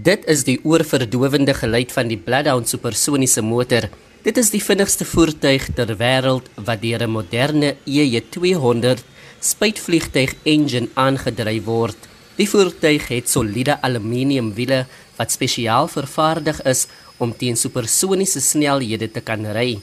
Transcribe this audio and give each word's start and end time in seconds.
Dit 0.00 0.22
is 0.32 0.46
die 0.46 0.56
oorverdowende 0.64 1.52
geluid 1.52 1.90
van 1.92 2.08
die 2.08 2.16
Bloodhound 2.16 2.70
supersoniese 2.70 3.42
motor. 3.44 3.88
Dit 4.24 4.38
is 4.40 4.48
die 4.52 4.60
vinnigste 4.62 5.04
voertuig 5.04 5.66
ter 5.76 5.90
wêreld 6.00 6.46
wat 6.56 6.80
deur 6.80 7.02
'n 7.04 7.10
moderne 7.10 7.74
EJ200 7.84 9.02
spuitvliegtuig 9.40 10.32
engine 10.44 10.88
aangedryf 10.94 11.64
word. 11.64 11.98
Die 12.36 12.48
voertuig 12.48 13.08
het 13.08 13.28
soliede 13.28 13.76
aluminium 13.82 14.54
wiele 14.54 14.86
wat 15.18 15.32
spesiaal 15.32 15.88
vervaardig 15.88 16.62
is 16.62 16.86
om 17.18 17.36
teen 17.36 17.56
supersoniese 17.56 18.40
snelhede 18.40 19.10
te 19.12 19.20
kan 19.20 19.44
ry. 19.52 19.80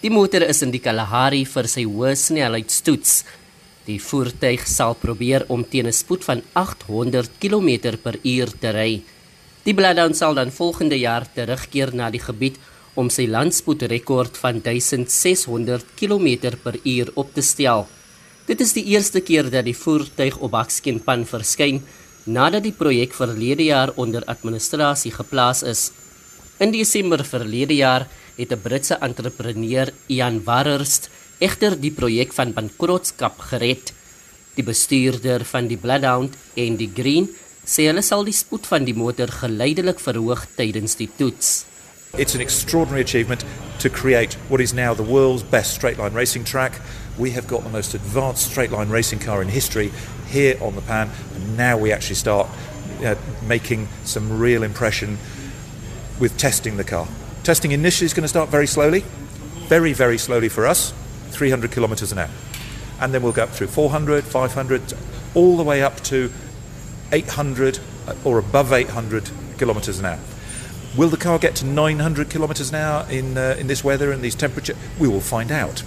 Die 0.00 0.10
motor 0.10 0.42
is 0.42 0.62
in 0.62 0.70
die 0.70 0.80
Kalahari 0.80 1.44
vir 1.44 1.68
sy 1.68 1.84
hoë 1.84 2.14
snelheidstoets. 2.14 3.24
Die 3.84 4.00
voertuig 4.00 4.66
sal 4.66 4.94
probeer 4.94 5.44
om 5.48 5.64
teen 5.64 5.86
'n 5.86 5.92
spoed 5.92 6.24
van 6.24 6.42
800 6.54 7.30
km/h 7.38 8.52
te 8.60 8.70
ry. 8.70 9.02
Die 9.68 9.74
Bloodhound 9.76 10.16
sal 10.16 10.32
dan 10.32 10.48
volgende 10.48 10.96
jaar 10.96 11.26
terugkeer 11.28 11.90
na 11.92 12.06
die 12.08 12.22
gebied 12.24 12.54
om 12.96 13.10
sy 13.12 13.26
landspoedrekord 13.28 14.38
van 14.40 14.62
1600 14.64 15.90
km/h 15.98 17.10
op 17.20 17.34
te 17.36 17.42
stel. 17.44 17.84
Dit 18.48 18.62
is 18.64 18.72
die 18.72 18.86
eerste 18.94 19.20
keer 19.20 19.50
dat 19.52 19.66
die 19.68 19.76
voertuig 19.76 20.38
op 20.40 20.54
Bakskenpan 20.54 21.26
verskyn 21.28 21.82
nadat 22.24 22.64
die 22.64 22.72
projek 22.72 23.12
verlede 23.12 23.66
jaar 23.66 23.92
onder 24.00 24.24
administrasie 24.24 25.12
geplaas 25.12 25.60
is. 25.62 25.90
In 26.64 26.72
Desember 26.72 27.20
verlede 27.20 27.76
jaar 27.76 28.06
het 28.38 28.52
'n 28.52 28.62
Britse 28.62 28.96
entrepreneur, 29.04 29.92
Ian 30.08 30.40
Warhurst, 30.44 31.10
egter 31.38 31.76
die 31.76 31.92
projek 31.92 32.32
van 32.32 32.54
bankrotskap 32.54 33.36
gered. 33.52 33.92
Die 34.54 34.64
bestuurder 34.64 35.44
van 35.44 35.68
die 35.68 35.76
Bloodhound, 35.76 36.32
Andy 36.56 36.88
Green, 36.94 37.28
sê 37.68 37.84
hulle 37.90 38.02
sal 38.02 38.24
die 38.24 38.32
spoed 38.32 38.66
van 38.70 38.86
die 38.88 38.96
motor 38.96 39.28
geleidelik 39.42 40.00
verhoog 40.00 40.46
tydens 40.56 40.96
die 40.96 41.08
toets. 41.18 41.66
It's 42.16 42.34
an 42.34 42.40
extraordinary 42.40 43.02
achievement 43.02 43.44
to 43.80 43.90
create 43.90 44.34
what 44.48 44.60
is 44.60 44.72
now 44.72 44.94
the 44.94 45.02
world's 45.02 45.42
best 45.42 45.74
straight 45.74 45.98
line 45.98 46.14
racing 46.14 46.44
track. 46.44 46.80
We 47.18 47.32
have 47.32 47.46
got 47.46 47.64
the 47.64 47.68
most 47.68 47.94
advanced 47.94 48.50
straight 48.50 48.72
line 48.72 48.88
racing 48.88 49.18
car 49.18 49.42
in 49.42 49.48
history 49.48 49.92
here 50.26 50.56
on 50.62 50.74
the 50.74 50.80
pan, 50.80 51.10
and 51.34 51.56
now 51.56 51.76
we 51.76 51.92
actually 51.92 52.16
start 52.16 52.48
uh, 53.04 53.16
making 53.46 53.88
some 54.04 54.40
real 54.40 54.62
impression 54.62 55.18
with 56.18 56.38
testing 56.38 56.78
the 56.78 56.84
car. 56.84 57.06
Testing 57.44 57.72
initially 57.72 58.06
is 58.06 58.14
going 58.14 58.24
to 58.24 58.28
start 58.28 58.48
very 58.48 58.66
slowly, 58.66 59.04
very, 59.68 59.92
very 59.92 60.16
slowly 60.16 60.48
for 60.48 60.66
us, 60.66 60.94
300 61.30 61.70
kilometers 61.70 62.12
an 62.12 62.18
hour. 62.18 62.30
And 63.00 63.12
then 63.12 63.22
we'll 63.22 63.32
go 63.32 63.44
up 63.44 63.50
through 63.50 63.68
400, 63.68 64.24
500, 64.24 64.94
all 65.34 65.56
the 65.56 65.62
way 65.62 65.82
up 65.82 66.00
to 66.04 66.32
800 67.12 67.80
or 68.24 68.38
above 68.38 68.72
800 68.72 69.30
kilometers 69.58 69.98
an 69.98 70.06
hour. 70.06 70.18
Will 70.96 71.08
the 71.08 71.16
car 71.16 71.38
get 71.38 71.54
to 71.56 71.66
900 71.66 72.30
kilometers 72.30 72.70
an 72.70 72.76
hour 72.76 73.06
in 73.10 73.36
uh, 73.36 73.56
in 73.58 73.66
this 73.66 73.84
weather 73.84 74.12
and 74.12 74.22
these 74.22 74.34
temperatures? 74.34 74.76
We 74.98 75.08
will 75.08 75.20
find 75.20 75.50
out. 75.52 75.84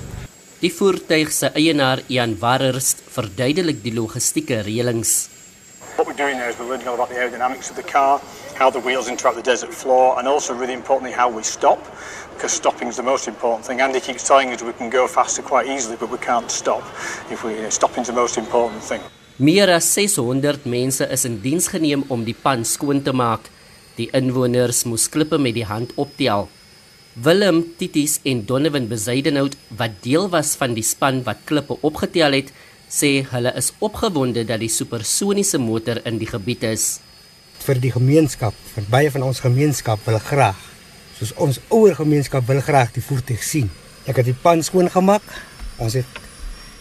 Die 0.61 0.69
voertuig 0.69 1.31
se 1.31 1.49
eienaar 1.57 2.03
Ian 2.07 2.35
Warhurst 2.39 3.01
verduidelik 3.15 3.81
die 3.83 3.93
logistieke 3.93 4.61
reëlings. 4.61 5.27
What 5.95 6.07
we're 6.07 6.13
doing 6.13 6.37
there 6.37 6.49
is 6.49 6.59
we're 6.59 6.69
learning 6.69 6.87
all 6.87 6.93
about 6.93 7.09
the 7.09 7.15
aerodynamics 7.15 7.69
of 7.69 7.75
the 7.75 7.83
car, 7.83 8.21
how 8.57 8.69
the 8.69 8.79
wheels 8.79 9.09
interact 9.09 9.35
with 9.35 9.43
the 9.43 9.51
desert 9.51 9.73
floor, 9.73 10.19
and 10.19 10.27
also 10.27 10.53
really 10.53 10.73
importantly 10.73 11.11
how 11.11 11.29
we 11.29 11.43
stop, 11.43 11.79
because 12.35 12.53
stopping 12.53 12.87
is 12.87 12.95
the 12.95 13.03
most 13.03 13.27
important 13.27 13.65
thing. 13.65 13.81
Andy 13.81 13.99
keeps 13.99 14.27
telling 14.27 14.53
us 14.53 14.61
we 14.61 14.73
can 14.73 14.89
go 14.89 15.07
faster 15.07 15.41
quite 15.41 15.67
easily, 15.67 15.97
but 15.97 16.09
we 16.11 16.17
can't 16.19 16.51
stop. 16.51 16.83
If 17.29 17.43
we, 17.43 17.69
stopping 17.69 18.01
is 18.01 18.07
the 18.07 18.13
most 18.13 18.37
important 18.37 18.83
thing. 18.83 19.01
Meer 19.41 19.71
as 19.73 19.87
600 19.97 20.67
mense 20.69 21.01
is 21.09 21.23
in 21.25 21.39
diens 21.41 21.65
geneem 21.73 22.03
om 22.13 22.21
die 22.21 22.35
pan 22.37 22.61
skoon 22.61 22.99
te 23.01 23.09
maak. 23.09 23.47
Die 23.97 24.05
inwoners 24.13 24.83
moes 24.85 25.07
klippe 25.09 25.39
met 25.41 25.55
die 25.55 25.65
hand 25.65 25.95
optel. 25.97 26.43
Willem 27.25 27.63
Titis 27.79 28.19
en 28.21 28.43
Donovan 28.45 28.85
Bezuidenhout 28.91 29.55
wat 29.79 29.95
deel 30.05 30.27
was 30.29 30.51
van 30.59 30.75
die 30.77 30.85
span 30.85 31.23
wat 31.25 31.41
klippe 31.49 31.73
opgetel 31.81 32.37
het, 32.37 32.51
sê 32.85 33.23
hulle 33.31 33.49
is 33.57 33.71
opgewonde 33.81 34.43
dat 34.45 34.61
die 34.61 34.69
supersoniese 34.69 35.57
motor 35.57 36.03
in 36.05 36.19
die 36.21 36.29
gebied 36.29 36.67
is. 36.69 36.99
Vir 37.65 37.81
die 37.81 37.91
gemeenskap, 37.95 38.53
vir 38.75 38.85
baie 38.93 39.09
van 39.15 39.25
ons 39.25 39.41
gemeenskap 39.41 40.05
wil 40.05 40.19
graag, 40.27 40.59
soos 41.17 41.33
ons 41.41 41.57
ouer 41.73 41.97
gemeenskap 41.97 42.45
wil 42.51 42.61
graag 42.61 42.93
die 42.93 43.01
voertuig 43.07 43.41
sien. 43.41 43.73
Ek 44.05 44.21
het 44.21 44.29
die 44.29 44.37
pan 44.37 44.61
skoon 44.61 44.91
gemaak. 44.93 45.25
Ons 45.81 45.97
het 45.97 46.21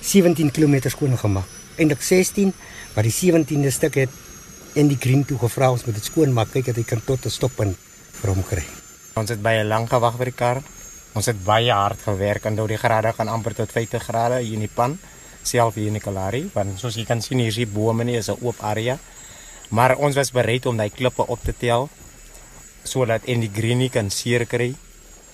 17 0.04 0.53
km 0.53 0.93
skoon 0.93 1.16
gemaak 1.25 1.59
eintlik 1.80 2.02
16, 2.04 2.52
maar 2.94 3.06
die 3.06 3.14
17de 3.14 3.72
stuk 3.72 3.96
het 4.02 4.10
in 4.78 4.91
die 4.91 4.98
green 5.00 5.24
toe 5.26 5.38
gevra 5.41 5.70
ons 5.72 5.84
moet 5.86 5.96
dit 5.98 6.04
skoon 6.04 6.34
maak 6.36 6.52
kyk 6.54 6.70
dat 6.70 6.76
hy 6.78 6.84
kan 6.86 7.02
tot 7.04 7.26
'n 7.26 7.30
stoppunt 7.30 7.76
vir 8.20 8.30
hom 8.30 8.42
kry. 8.44 8.64
Ons 9.16 9.30
het 9.30 9.42
baie 9.42 9.64
lank 9.64 9.88
gewag 9.90 10.16
vir 10.16 10.30
die 10.30 10.36
kar. 10.36 10.62
Ons 11.14 11.26
het 11.26 11.44
baie 11.44 11.72
hard 11.72 11.98
gewerk 12.04 12.44
en 12.44 12.54
nou 12.54 12.66
die 12.69 12.78
grade 12.78 13.12
gaan 13.12 13.28
amper 13.28 13.54
tot 13.54 13.72
50 13.72 14.02
grade 14.02 14.38
hier 14.44 14.54
in 14.54 14.60
die 14.60 14.74
pan 14.74 14.98
self 15.42 15.74
hier 15.74 15.88
in 15.88 15.96
die 15.96 16.04
Kalahari 16.04 16.50
want 16.54 16.78
soos 16.78 16.96
jy 16.96 17.04
kan 17.08 17.22
sien 17.24 17.38
hier 17.38 17.48
is 17.48 17.56
die 17.56 17.66
bome 17.66 18.04
nie 18.04 18.16
is 18.16 18.28
'n 18.28 18.38
oop 18.40 18.56
area. 18.60 18.98
Maar 19.70 19.96
ons 19.96 20.14
was 20.16 20.30
bereid 20.30 20.66
om 20.66 20.76
daai 20.76 20.90
klippe 20.90 21.26
op 21.26 21.42
te 21.42 21.54
tel 21.58 21.88
sodat 22.84 23.24
in 23.24 23.40
die 23.40 23.50
green 23.52 23.90
kan 23.90 24.10
seer 24.10 24.46
kry 24.46 24.74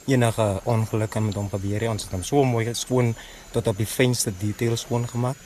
enige 0.06 0.60
ongeluk 0.64 1.10
kan 1.10 1.24
met 1.26 1.34
hom 1.34 1.48
gebeur. 1.50 1.90
Ons 1.90 2.02
het 2.02 2.12
hom 2.12 2.22
so 2.22 2.44
mooi 2.44 2.74
skoon 2.74 3.14
tot 3.50 3.66
op 3.66 3.76
die 3.76 3.86
fynste 3.86 4.32
details 4.38 4.80
skoon 4.80 5.08
gemaak. 5.08 5.36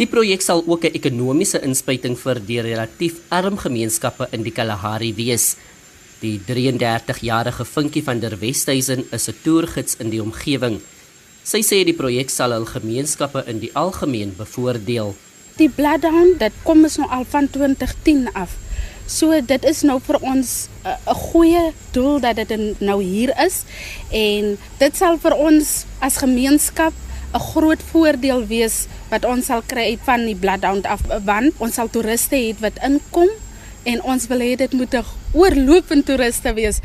Die 0.00 0.08
projek 0.08 0.40
sal 0.40 0.62
ook 0.64 0.84
'n 0.84 0.96
ekonomiese 0.96 1.60
inspuiting 1.60 2.16
vir 2.16 2.40
die 2.40 2.60
relatief 2.60 3.20
arm 3.28 3.58
gemeenskappe 3.58 4.28
in 4.32 4.42
die 4.42 4.52
Kalahari 4.52 5.12
wees. 5.14 5.56
Die 6.20 6.40
33-jarige 6.40 7.64
Vinkie 7.64 8.02
van 8.02 8.20
der 8.20 8.40
Westhuizen 8.40 9.04
is 9.12 9.28
'n 9.28 9.34
toergids 9.44 9.96
in 10.00 10.08
die 10.10 10.22
omgewing. 10.22 10.80
Sy 11.44 11.60
sê 11.60 11.84
die 11.84 11.92
projek 11.92 12.30
sal 12.30 12.52
hul 12.52 12.64
gemeenskappe 12.64 13.44
in 13.46 13.60
die 13.60 13.70
algemeen 13.74 14.32
bevoordeel. 14.36 15.14
Die 15.56 15.68
Bloodhound, 15.68 16.38
dit 16.38 16.52
kom 16.62 16.82
ons 16.82 16.96
nou 16.96 17.10
al 17.10 17.24
van 17.24 17.50
2010 17.50 18.32
af. 18.32 18.56
So 19.06 19.40
dit 19.46 19.64
is 19.64 19.82
nou 19.82 20.00
vir 20.00 20.18
ons 20.22 20.68
'n 20.84 21.14
goeie 21.14 21.72
doel 21.92 22.20
dat 22.20 22.36
dit 22.36 22.80
nou 22.80 23.02
hier 23.02 23.34
is 23.44 23.64
en 24.10 24.58
dit 24.78 24.96
sal 24.96 25.18
vir 25.18 25.34
ons 25.36 25.84
as 25.98 26.16
gemeenskap 26.16 26.92
'n 27.34 27.38
groot 27.38 27.82
voordeel 27.92 28.46
wees 28.46 28.86
wat 29.10 29.24
ons 29.24 29.46
sal 29.46 29.62
kry 29.62 29.98
van 30.06 30.26
die 30.26 30.34
Bloodhound 30.34 30.86
af 30.86 31.02
want 31.24 31.54
ons 31.58 31.74
sal 31.78 31.88
toeriste 31.88 32.34
hê 32.34 32.54
wat 32.58 32.80
inkom 32.82 33.30
en 33.86 34.02
ons 34.02 34.26
wil 34.30 34.42
hê 34.42 34.56
dit 34.56 34.72
moet 34.72 34.94
'n 34.94 35.04
oorlopende 35.32 36.04
toeriste 36.04 36.54
wees. 36.54 36.80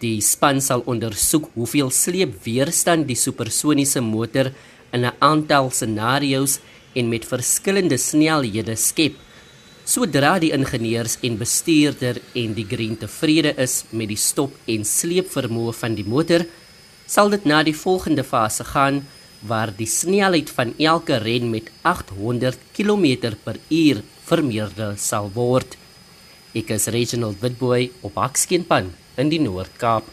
Die 0.00 0.20
span 0.20 0.60
sal 0.60 0.82
ondersoek 0.86 1.50
hoeveel 1.54 1.90
sleepweerstand 1.90 3.06
die 3.06 3.16
supersoniese 3.16 4.00
motor 4.00 4.52
in 4.92 5.04
'n 5.04 5.14
aantal 5.18 5.70
scenario's 5.70 6.58
en 6.94 7.08
met 7.08 7.24
verskillende 7.24 7.96
snelhede 7.96 8.76
skep. 8.76 9.14
Sodra 9.84 10.38
die 10.38 10.52
ingenieurs 10.52 11.16
en 11.22 11.38
bestuurder 11.38 12.16
en 12.34 12.54
die 12.54 12.66
green 12.66 12.96
tevrede 12.98 13.54
is 13.56 13.84
met 13.90 14.08
die 14.08 14.16
stop 14.16 14.52
en 14.66 14.84
sleepvermoë 14.84 15.72
van 15.72 15.94
die 15.94 16.04
motor, 16.04 16.44
sal 17.06 17.30
dit 17.30 17.44
na 17.44 17.62
die 17.62 17.76
volgende 17.76 18.24
fase 18.24 18.64
gaan 18.64 19.06
waar 19.46 19.72
die 19.76 19.88
snelheid 19.88 20.50
van 20.50 20.74
elke 20.78 21.16
ren 21.22 21.50
met 21.50 21.70
800 21.82 22.58
km/h 22.76 24.02
vermeerder 24.26 24.96
sal 24.98 25.30
word. 25.34 25.76
Ek 26.56 26.72
is 26.74 26.88
Reginald 26.90 27.40
Witboy 27.42 27.90
op 28.06 28.18
Akskenpan 28.18 28.90
in 29.16 29.30
die 29.30 29.40
Noord-Kaap. 29.40 30.08